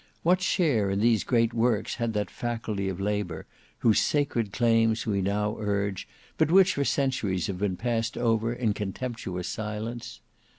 What 0.23 0.41
share 0.41 0.89
in 0.89 0.99
these 0.99 1.23
great 1.23 1.53
works 1.53 1.93
had 1.93 2.13
that 2.13 2.31
faculty 2.31 2.89
of 2.89 2.99
Labour 2.99 3.45
whose 3.85 3.99
sacred 3.99 4.51
claims 4.51 5.05
we 5.05 5.21
now 5.21 5.57
urge, 5.59 6.07
but 6.39 6.49
which 6.49 6.73
for 6.73 6.83
centuries 6.83 7.45
have 7.45 7.59
been 7.59 7.77
passed 7.77 8.17
over 8.17 8.51
in 8.51 8.73
contemptuous 8.73 9.47
silence? 9.47 10.19